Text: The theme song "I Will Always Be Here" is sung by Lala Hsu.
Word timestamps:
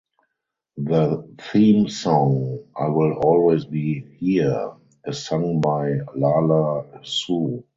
The 0.77 1.29
theme 1.53 1.87
song 1.87 2.61
"I 2.75 2.87
Will 2.87 3.19
Always 3.19 3.65
Be 3.65 3.99
Here" 4.17 4.71
is 5.05 5.23
sung 5.23 5.61
by 5.61 5.99
Lala 6.15 7.01
Hsu. 7.03 7.63